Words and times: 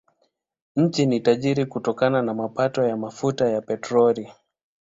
Nchi 0.75 1.05
ni 1.05 1.19
tajiri 1.19 1.65
kutokana 1.65 2.21
na 2.21 2.33
mapato 2.33 2.83
ya 2.87 2.97
mafuta 2.97 3.49
ya 3.49 3.61
petroli. 3.61 4.31